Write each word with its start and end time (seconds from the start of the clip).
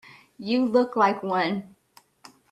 You 0.39 0.65
look 0.65 0.95
like 0.95 1.21
one. 1.21 1.75